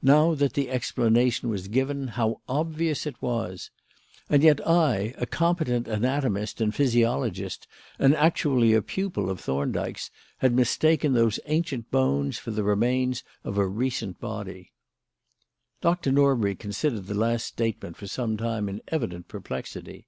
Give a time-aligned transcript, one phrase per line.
[0.00, 3.72] Now that the explanation was given, how obvious it was!
[4.30, 7.66] And yet I, a competent anatomist and physiologist
[7.98, 13.58] and actually a pupil of Thorndyke's, had mistaken those ancient bones for the remains of
[13.58, 14.70] a recent body!
[15.80, 16.12] Dr.
[16.12, 20.06] Norbury considered the last statement for some time in evident perplexity.